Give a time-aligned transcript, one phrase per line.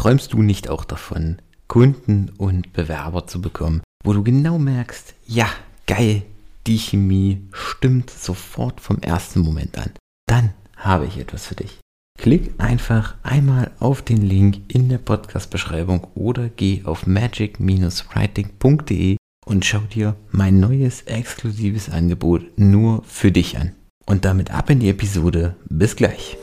[0.00, 1.36] Träumst du nicht auch davon,
[1.68, 5.46] Kunden und Bewerber zu bekommen, wo du genau merkst, ja,
[5.86, 6.22] geil,
[6.66, 9.90] die Chemie stimmt sofort vom ersten Moment an.
[10.26, 11.80] Dann habe ich etwas für dich.
[12.18, 19.80] Klick einfach einmal auf den Link in der Podcast-Beschreibung oder geh auf magic-writing.de und schau
[19.80, 23.72] dir mein neues exklusives Angebot nur für dich an.
[24.06, 25.56] Und damit ab in die Episode.
[25.68, 26.38] Bis gleich.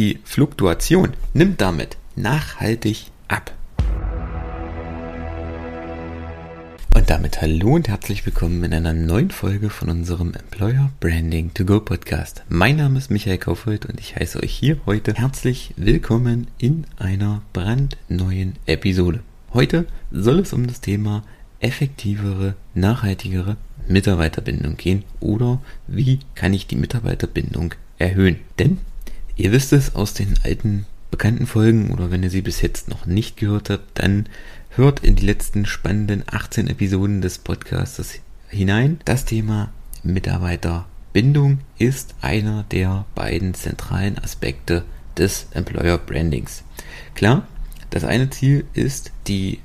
[0.00, 3.52] Die Fluktuation nimmt damit nachhaltig ab.
[6.96, 11.66] Und damit hallo und herzlich willkommen in einer neuen Folge von unserem Employer Branding to
[11.66, 12.44] Go Podcast.
[12.48, 17.42] Mein Name ist Michael Kaufhold und ich heiße euch hier heute herzlich willkommen in einer
[17.52, 19.20] brandneuen Episode.
[19.52, 21.24] Heute soll es um das Thema
[21.58, 28.36] effektivere, nachhaltigere Mitarbeiterbindung gehen oder wie kann ich die Mitarbeiterbindung erhöhen.
[28.58, 28.78] Denn
[29.40, 33.06] ihr wisst es aus den alten bekannten Folgen oder wenn ihr sie bis jetzt noch
[33.06, 34.26] nicht gehört habt, dann
[34.76, 39.00] Hört in die letzten spannenden 18 Episoden des Podcasts hinein.
[39.04, 39.72] Das Thema
[40.04, 44.84] Mitarbeiterbindung ist einer der beiden zentralen Aspekte
[45.18, 46.62] des Employer Brandings.
[47.16, 47.48] Klar,
[47.90, 49.58] das eine Ziel ist, die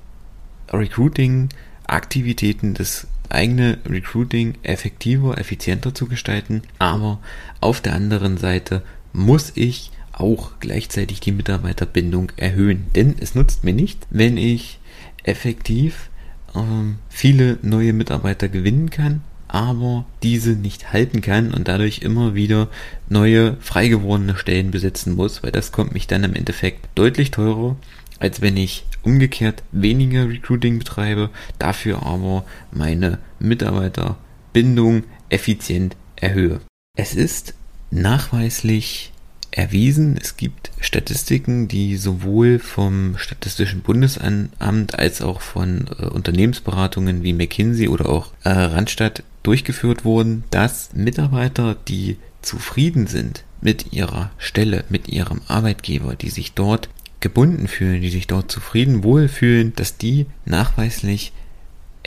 [0.73, 7.19] Recruiting-Aktivitäten des eigene Recruiting effektiver, effizienter zu gestalten, aber
[7.61, 8.81] auf der anderen Seite
[9.15, 12.87] muss ich auch gleichzeitig die Mitarbeiterbindung erhöhen.
[12.95, 14.79] Denn es nutzt mir nicht, wenn ich
[15.23, 16.09] effektiv
[16.55, 22.69] ähm, viele neue Mitarbeiter gewinnen kann, aber diese nicht halten kann und dadurch immer wieder
[23.09, 27.75] neue frei gewordene Stellen besetzen muss, weil das kommt mich dann im Endeffekt deutlich teurer,
[28.19, 36.61] als wenn ich umgekehrt weniger Recruiting betreibe, dafür aber meine Mitarbeiterbindung effizient erhöhe.
[36.97, 37.53] Es ist
[37.95, 39.11] nachweislich
[39.51, 40.17] erwiesen.
[40.21, 47.87] Es gibt Statistiken, die sowohl vom Statistischen Bundesamt als auch von äh, Unternehmensberatungen wie McKinsey
[47.87, 55.07] oder auch äh, Randstadt durchgeführt wurden, dass Mitarbeiter, die zufrieden sind mit ihrer Stelle, mit
[55.07, 56.89] ihrem Arbeitgeber, die sich dort
[57.21, 61.31] gebunden fühlen, die sich dort zufrieden wohlfühlen, dass die nachweislich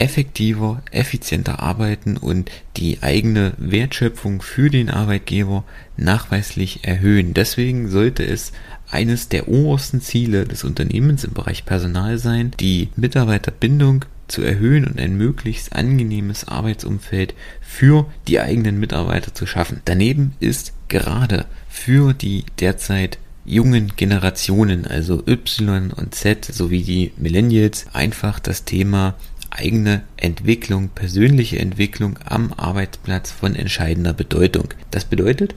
[0.01, 5.65] effektiver, effizienter arbeiten und die eigene Wertschöpfung für den Arbeitgeber
[5.97, 7.35] nachweislich erhöhen.
[7.35, 8.53] Deswegen sollte es
[8.91, 15.01] eines der obersten Ziele des Unternehmens im Bereich Personal sein, die Mitarbeiterbindung zu erhöhen und
[15.01, 19.81] ein möglichst angenehmes Arbeitsumfeld für die eigenen Mitarbeiter zu schaffen.
[19.85, 27.87] Daneben ist gerade für die derzeit jungen Generationen, also Y und Z sowie die Millennials,
[27.95, 29.15] einfach das Thema
[29.51, 34.69] eigene Entwicklung, persönliche Entwicklung am Arbeitsplatz von entscheidender Bedeutung.
[34.91, 35.55] Das bedeutet,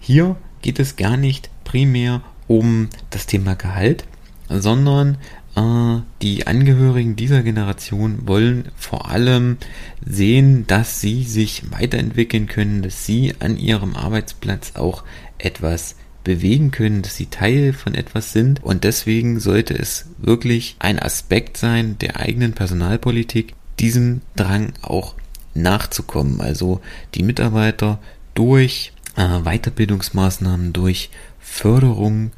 [0.00, 4.04] hier geht es gar nicht primär um das Thema Gehalt,
[4.48, 5.18] sondern
[5.56, 9.58] äh, die Angehörigen dieser Generation wollen vor allem
[10.04, 15.04] sehen, dass sie sich weiterentwickeln können, dass sie an ihrem Arbeitsplatz auch
[15.38, 20.98] etwas bewegen können, dass sie Teil von etwas sind und deswegen sollte es wirklich ein
[20.98, 25.14] Aspekt sein der eigenen Personalpolitik, diesem Drang auch
[25.54, 26.40] nachzukommen.
[26.40, 26.80] Also
[27.14, 27.98] die Mitarbeiter
[28.34, 32.32] durch äh, Weiterbildungsmaßnahmen, durch Förderung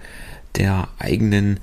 [0.57, 1.61] der eigenen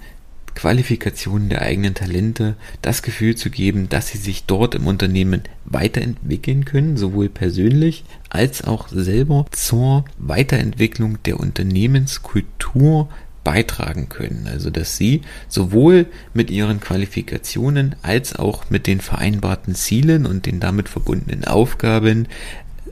[0.56, 6.66] Qualifikationen der eigenen Talente das Gefühl zu geben, dass sie sich dort im Unternehmen weiterentwickeln
[6.66, 13.10] können, sowohl persönlich als auch selber zur Weiterentwicklung der Unternehmenskultur
[13.44, 14.48] beitragen können.
[14.48, 20.60] Also dass sie sowohl mit ihren Qualifikationen als auch mit den vereinbarten Zielen und den
[20.60, 22.28] damit verbundenen Aufgaben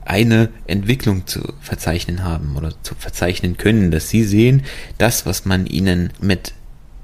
[0.06, 4.64] eine Entwicklung zu verzeichnen haben oder zu verzeichnen können, dass sie sehen,
[4.98, 6.53] das, was man ihnen mit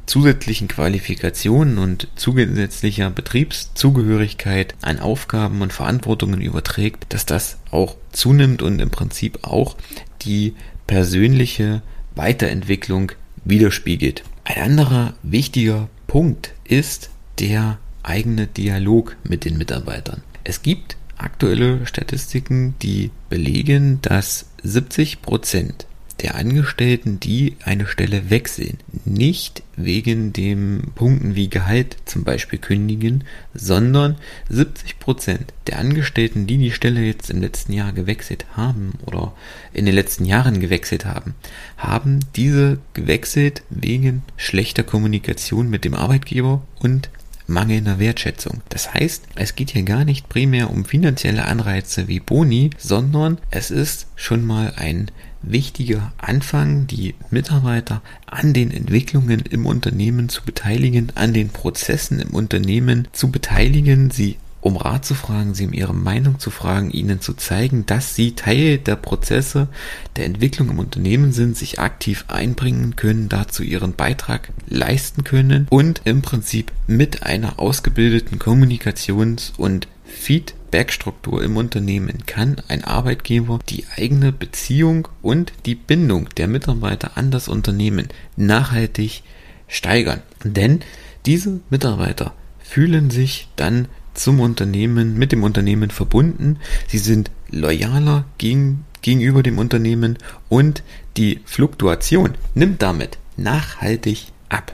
[0.06, 8.80] zusätzlichen Qualifikationen und zusätzlicher Betriebszugehörigkeit an Aufgaben und Verantwortungen überträgt, dass das auch zunimmt und
[8.80, 9.76] im Prinzip auch
[10.22, 10.54] die
[10.88, 11.82] persönliche
[12.16, 13.12] Weiterentwicklung
[13.44, 14.24] widerspiegelt.
[14.44, 17.10] Ein anderer wichtiger Punkt ist
[17.40, 20.22] der eigene Dialog mit den Mitarbeitern.
[20.44, 25.88] Es gibt aktuelle Statistiken, die belegen, dass 70 Prozent
[26.22, 33.26] der Angestellten, die eine Stelle wechseln, nicht wegen dem Punkten wie Gehalt zum Beispiel kündigen,
[33.54, 34.16] sondern
[34.50, 39.34] 70 Prozent der Angestellten, die die Stelle jetzt im letzten Jahr gewechselt haben oder
[39.74, 41.36] in den letzten Jahren gewechselt haben,
[41.78, 47.10] haben diese gewechselt wegen schlechter Kommunikation mit dem Arbeitgeber und
[47.48, 48.62] mangelnder Wertschätzung.
[48.70, 53.72] Das heißt, es geht hier gar nicht primär um finanzielle Anreize wie Boni, sondern es
[53.72, 55.12] ist schon mal ein
[55.42, 62.30] wichtiger Anfang, die Mitarbeiter an den Entwicklungen im Unternehmen zu beteiligen, an den Prozessen im
[62.30, 67.22] Unternehmen zu beteiligen, sie um Rat zu fragen, sie um ihre Meinung zu fragen, ihnen
[67.22, 69.68] zu zeigen, dass sie Teil der Prozesse
[70.16, 76.02] der Entwicklung im Unternehmen sind, sich aktiv einbringen können, dazu ihren Beitrag leisten können und
[76.06, 84.32] im Prinzip mit einer ausgebildeten Kommunikations- und Feedback-Struktur im Unternehmen kann ein Arbeitgeber die eigene
[84.32, 89.22] Beziehung und die Bindung der Mitarbeiter an das Unternehmen nachhaltig
[89.68, 90.24] steigern.
[90.44, 90.80] Denn
[91.28, 96.58] diese Mitarbeiter fühlen sich dann zum Unternehmen, mit dem Unternehmen verbunden.
[96.88, 100.18] Sie sind loyaler gegen, gegenüber dem Unternehmen
[100.50, 100.84] und
[101.18, 104.74] die Fluktuation nimmt damit nachhaltig ab.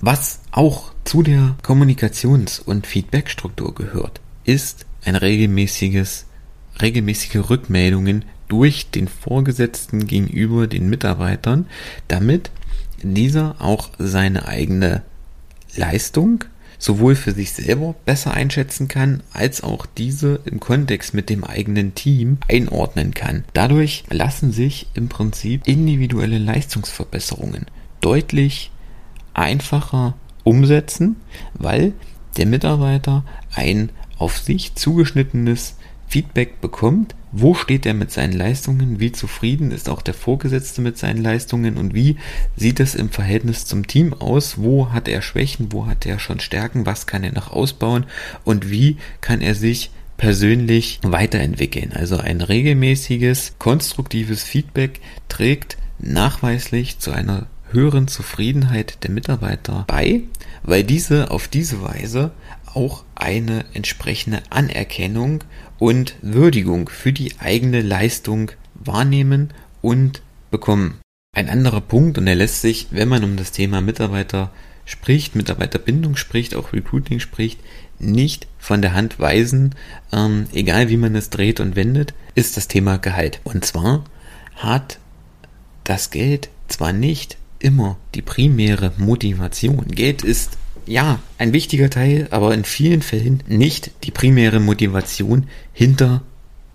[0.00, 6.26] Was auch zu der Kommunikations- und Feedbackstruktur gehört, ist ein regelmäßiges,
[6.80, 11.66] regelmäßige Rückmeldungen durch den Vorgesetzten gegenüber den Mitarbeitern,
[12.08, 12.50] damit
[13.02, 15.02] dieser auch seine eigene
[15.74, 16.44] Leistung
[16.82, 21.94] sowohl für sich selber besser einschätzen kann, als auch diese im Kontext mit dem eigenen
[21.94, 23.44] Team einordnen kann.
[23.52, 27.66] Dadurch lassen sich im Prinzip individuelle Leistungsverbesserungen
[28.00, 28.72] deutlich
[29.32, 31.16] einfacher umsetzen,
[31.54, 31.92] weil
[32.36, 33.24] der Mitarbeiter
[33.54, 35.76] ein auf sich zugeschnittenes
[36.12, 40.98] Feedback bekommt, wo steht er mit seinen Leistungen, wie zufrieden ist auch der Vorgesetzte mit
[40.98, 42.18] seinen Leistungen und wie
[42.54, 46.38] sieht es im Verhältnis zum Team aus, wo hat er Schwächen, wo hat er schon
[46.38, 48.04] Stärken, was kann er noch ausbauen
[48.44, 51.92] und wie kann er sich persönlich weiterentwickeln.
[51.94, 55.00] Also ein regelmäßiges, konstruktives Feedback
[55.30, 60.24] trägt nachweislich zu einer höheren Zufriedenheit der Mitarbeiter bei,
[60.62, 62.32] weil diese auf diese Weise
[62.74, 65.44] auch eine entsprechende Anerkennung
[65.82, 71.00] und Würdigung für die eigene Leistung wahrnehmen und bekommen.
[71.34, 74.52] Ein anderer Punkt, und der lässt sich, wenn man um das Thema Mitarbeiter
[74.84, 77.58] spricht, Mitarbeiterbindung spricht, auch Recruiting spricht,
[77.98, 79.74] nicht von der Hand weisen,
[80.12, 83.40] ähm, egal wie man es dreht und wendet, ist das Thema Gehalt.
[83.42, 84.04] Und zwar
[84.54, 85.00] hat
[85.82, 89.88] das Geld zwar nicht immer die primäre Motivation.
[89.88, 96.22] Geld ist ja, ein wichtiger Teil, aber in vielen Fällen nicht die primäre Motivation hinter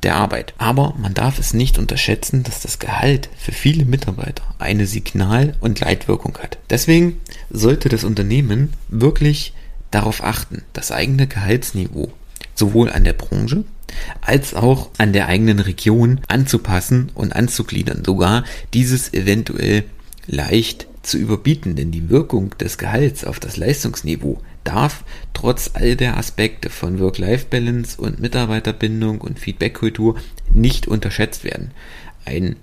[0.03, 0.53] der Arbeit.
[0.57, 5.79] Aber man darf es nicht unterschätzen, dass das Gehalt für viele Mitarbeiter eine Signal- und
[5.79, 6.57] Leitwirkung hat.
[6.69, 7.19] Deswegen
[7.49, 9.53] sollte das Unternehmen wirklich
[9.91, 12.11] darauf achten, das eigene Gehaltsniveau
[12.55, 13.63] sowohl an der Branche
[14.21, 18.43] als auch an der eigenen Region anzupassen und anzugliedern, sogar
[18.73, 19.85] dieses eventuell
[20.27, 26.17] leicht zu überbieten, denn die Wirkung des Gehalts auf das Leistungsniveau darf trotz all der
[26.17, 30.17] Aspekte von Work-Life-Balance und Mitarbeiterbindung und Feedback-Kultur
[30.53, 31.71] nicht unterschätzt werden.
[32.25, 32.57] Ein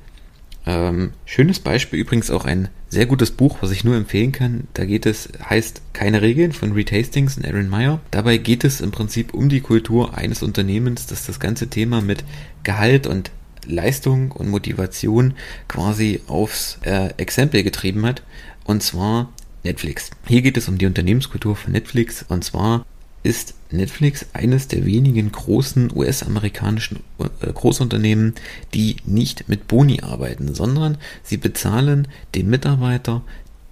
[0.66, 4.68] ähm, schönes Beispiel, übrigens auch ein sehr gutes Buch, was ich nur empfehlen kann.
[4.74, 8.00] Da geht es, heißt Keine Regeln von Reed Hastings und Aaron Meyer.
[8.10, 12.24] Dabei geht es im Prinzip um die Kultur eines Unternehmens, das das ganze Thema mit
[12.62, 13.30] Gehalt und
[13.66, 15.34] Leistung und Motivation
[15.68, 18.22] quasi aufs äh, Exempel getrieben hat.
[18.64, 19.32] Und zwar
[19.62, 20.10] Netflix.
[20.26, 22.24] Hier geht es um die Unternehmenskultur von Netflix.
[22.28, 22.84] Und zwar
[23.22, 28.34] ist Netflix eines der wenigen großen US-amerikanischen äh, Großunternehmen,
[28.74, 33.22] die nicht mit Boni arbeiten, sondern sie bezahlen dem Mitarbeiter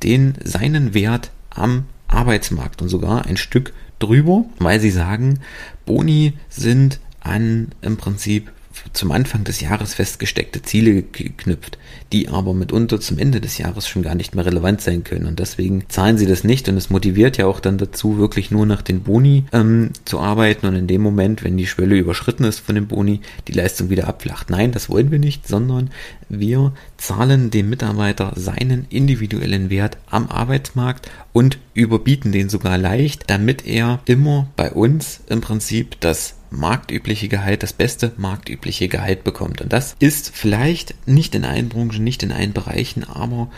[0.03, 5.41] den seinen Wert am Arbeitsmarkt und sogar ein Stück drüber, weil sie sagen,
[5.87, 8.51] Boni sind an im Prinzip
[8.93, 11.79] zum Anfang des Jahres festgesteckte Ziele geknüpft,
[12.13, 15.27] die aber mitunter zum Ende des Jahres schon gar nicht mehr relevant sein können.
[15.27, 18.67] Und deswegen zahlen sie das nicht und es motiviert ja auch dann dazu, wirklich nur
[18.67, 22.61] nach den Boni ähm, zu arbeiten und in dem Moment, wenn die Schwelle überschritten ist
[22.61, 24.51] von dem Boni, die Leistung wieder abflacht.
[24.51, 25.91] Nein, das wollen wir nicht, sondern
[26.29, 33.67] wir zahlen dem Mitarbeiter seinen individuellen Wert am Arbeitsmarkt und überbieten den sogar leicht, damit
[33.67, 39.61] er immer bei uns im Prinzip das marktübliche Gehalt, das beste marktübliche Gehalt bekommt.
[39.61, 43.51] Und das ist vielleicht nicht in allen Branchen, nicht in allen Bereichen, aber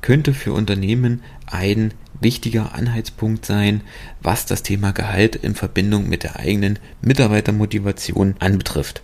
[0.00, 3.82] könnte für Unternehmen ein wichtiger Anhaltspunkt sein,
[4.22, 9.02] was das Thema Gehalt in Verbindung mit der eigenen Mitarbeitermotivation anbetrifft.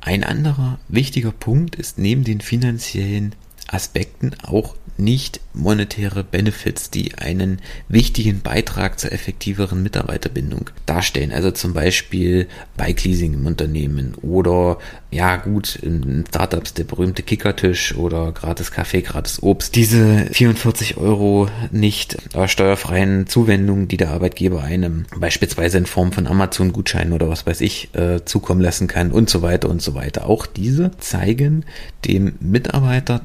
[0.00, 3.34] Ein anderer wichtiger Punkt ist neben den finanziellen
[3.68, 11.32] Aspekten auch nicht monetäre Benefits, die einen wichtigen Beitrag zur effektiveren Mitarbeiterbindung darstellen.
[11.32, 14.78] Also zum Beispiel Bike Leasing im Unternehmen oder
[15.10, 19.76] ja gut, in Startups der berühmte Kickertisch oder gratis Kaffee, gratis Obst.
[19.76, 22.16] Diese 44 Euro nicht
[22.46, 27.94] steuerfreien Zuwendungen, die der Arbeitgeber einem beispielsweise in Form von Amazon-Gutscheinen oder was weiß ich
[27.94, 30.28] äh, zukommen lassen kann und so weiter und so weiter.
[30.28, 31.64] Auch diese zeigen
[32.04, 33.20] dem Mitarbeiter,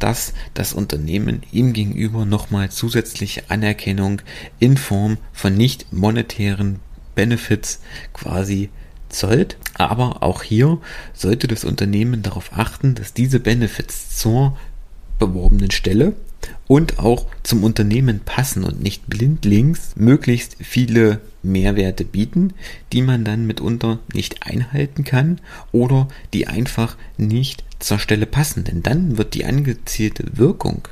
[0.53, 4.21] das Unternehmen ihm gegenüber nochmal zusätzliche Anerkennung
[4.59, 6.79] in Form von nicht monetären
[7.15, 7.81] Benefits
[8.13, 8.69] quasi
[9.09, 9.57] zollt.
[9.73, 10.79] Aber auch hier
[11.13, 14.57] sollte das Unternehmen darauf achten, dass diese Benefits zur
[15.17, 16.13] beworbenen Stelle
[16.67, 22.53] und auch zum Unternehmen passen und nicht blindlings möglichst viele Mehrwerte bieten,
[22.91, 25.39] die man dann mitunter nicht einhalten kann
[25.71, 28.63] oder die einfach nicht zur Stelle passen.
[28.63, 30.87] Denn dann wird die angezielte Wirkung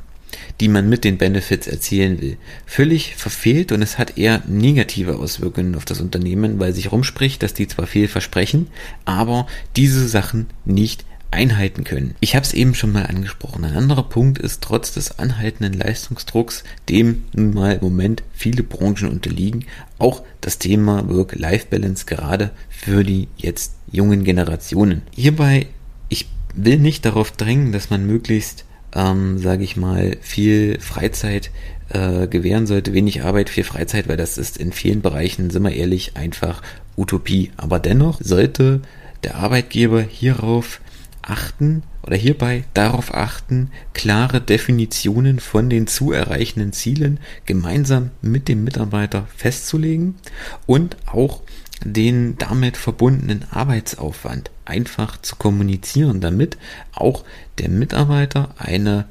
[0.60, 5.75] die man mit den Benefits erzielen will, völlig verfehlt und es hat eher negative Auswirkungen
[5.75, 8.68] auf das Unternehmen, weil sich rumspricht, dass die zwar viel versprechen,
[9.06, 12.16] aber diese Sachen nicht einhalten können.
[12.20, 13.66] Ich habe es eben schon mal angesprochen.
[13.66, 19.10] Ein anderer Punkt ist, trotz des anhaltenden Leistungsdrucks, dem nun mal im Moment viele Branchen
[19.10, 19.66] unterliegen,
[19.98, 25.02] auch das Thema Work-Life-Balance gerade für die jetzt jungen Generationen.
[25.12, 25.68] Hierbei,
[26.10, 31.52] ich will nicht darauf drängen, dass man möglichst ähm, sage ich mal, viel Freizeit
[31.90, 35.74] äh, gewähren sollte, wenig Arbeit, viel Freizeit, weil das ist in vielen Bereichen, sind wir
[35.74, 36.62] ehrlich, einfach
[36.96, 37.52] Utopie.
[37.58, 38.82] Aber dennoch sollte
[39.24, 40.82] der Arbeitgeber hierauf
[41.30, 48.64] achten oder hierbei darauf achten, klare Definitionen von den zu erreichenden Zielen gemeinsam mit dem
[48.64, 50.16] Mitarbeiter festzulegen
[50.66, 51.42] und auch
[51.84, 56.58] den damit verbundenen Arbeitsaufwand einfach zu kommunizieren, damit
[56.94, 57.24] auch
[57.60, 59.06] der Mitarbeiter eine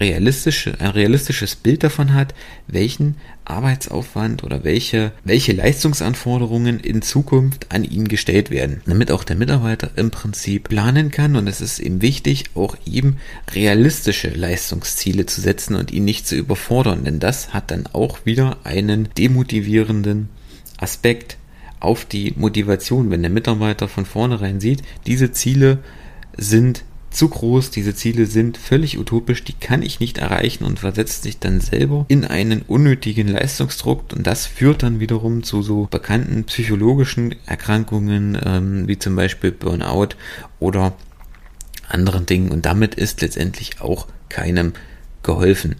[0.00, 2.34] realistische, ein realistisches Bild davon hat,
[2.66, 9.36] welchen Arbeitsaufwand oder welche, welche Leistungsanforderungen in Zukunft an ihn gestellt werden, damit auch der
[9.36, 13.16] Mitarbeiter im Prinzip planen kann und es ist ihm wichtig, auch ihm
[13.52, 18.58] realistische Leistungsziele zu setzen und ihn nicht zu überfordern, denn das hat dann auch wieder
[18.64, 20.28] einen demotivierenden
[20.76, 21.38] Aspekt
[21.80, 25.78] auf die Motivation, wenn der Mitarbeiter von vornherein sieht, diese Ziele
[26.36, 31.22] sind zu groß, diese Ziele sind völlig utopisch, die kann ich nicht erreichen und versetzt
[31.22, 34.12] sich dann selber in einen unnötigen Leistungsdruck.
[34.12, 40.10] Und das führt dann wiederum zu so bekannten psychologischen Erkrankungen ähm, wie zum Beispiel Burnout
[40.60, 40.94] oder
[41.88, 42.50] anderen Dingen.
[42.50, 44.74] Und damit ist letztendlich auch keinem
[45.22, 45.76] geholfen.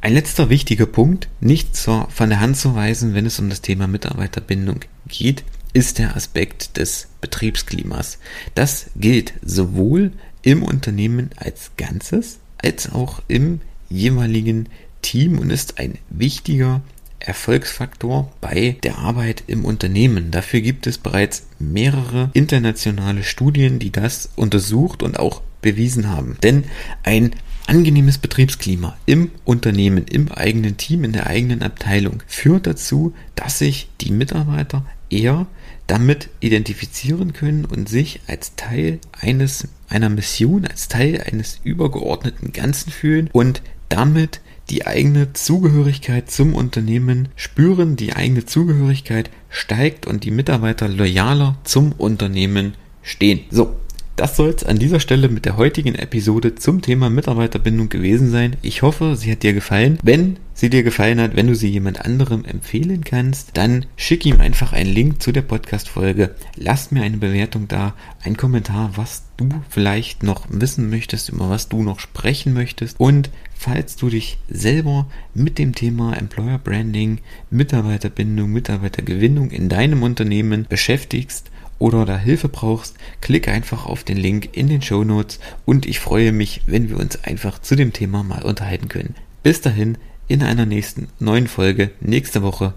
[0.00, 3.60] Ein letzter wichtiger Punkt, nicht zur, von der Hand zu weisen, wenn es um das
[3.60, 8.18] Thema Mitarbeiterbindung geht, ist der Aspekt des Betriebsklimas.
[8.54, 10.12] Das gilt sowohl
[10.42, 14.68] im Unternehmen als Ganzes als auch im jeweiligen
[15.02, 16.80] Team und ist ein wichtiger
[17.18, 20.30] Erfolgsfaktor bei der Arbeit im Unternehmen.
[20.30, 26.36] Dafür gibt es bereits mehrere internationale Studien, die das untersucht und auch bewiesen haben.
[26.42, 26.64] Denn
[27.04, 27.34] ein
[27.66, 33.88] angenehmes Betriebsklima im Unternehmen, im eigenen Team, in der eigenen Abteilung führt dazu, dass sich
[34.00, 35.46] die Mitarbeiter eher
[35.86, 42.90] damit identifizieren können und sich als Teil eines einer Mission, als Teil eines übergeordneten Ganzen
[42.90, 50.30] fühlen und damit die eigene Zugehörigkeit zum Unternehmen spüren, die eigene Zugehörigkeit steigt und die
[50.30, 53.40] Mitarbeiter loyaler zum Unternehmen stehen.
[53.50, 53.76] So,
[54.16, 58.56] das soll es an dieser Stelle mit der heutigen Episode zum Thema Mitarbeiterbindung gewesen sein.
[58.62, 59.98] Ich hoffe, sie hat dir gefallen.
[60.02, 64.40] Wenn sie dir gefallen hat, wenn du sie jemand anderem empfehlen kannst, dann schick ihm
[64.40, 66.34] einfach einen Link zu der Podcast-Folge.
[66.56, 71.68] Lass mir eine Bewertung da, einen Kommentar, was du vielleicht noch wissen möchtest, über was
[71.68, 73.00] du noch sprechen möchtest.
[73.00, 77.18] Und falls du dich selber mit dem Thema Employer Branding,
[77.50, 81.50] Mitarbeiterbindung, Mitarbeitergewinnung in deinem Unternehmen beschäftigst,
[81.82, 85.98] oder da Hilfe brauchst, klick einfach auf den Link in den Show Notes und ich
[85.98, 89.16] freue mich, wenn wir uns einfach zu dem Thema mal unterhalten können.
[89.42, 89.98] Bis dahin,
[90.28, 92.74] in einer nächsten neuen Folge nächste Woche.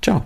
[0.00, 0.24] Ciao.